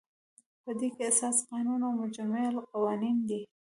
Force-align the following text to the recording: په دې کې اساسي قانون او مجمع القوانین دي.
په 0.63 0.71
دې 0.79 0.87
کې 0.95 1.03
اساسي 1.11 1.43
قانون 1.51 1.81
او 1.87 1.91
مجمع 2.01 2.41
القوانین 2.53 3.17
دي. 3.29 3.41